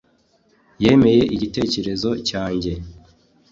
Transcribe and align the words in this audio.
yemeye 0.83 1.21
igitekerezo 1.35 2.09
cyanjye 2.29 2.71